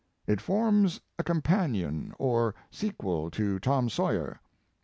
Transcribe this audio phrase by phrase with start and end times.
[0.25, 4.39] It forms a companion or sequel to Tom Sawyer.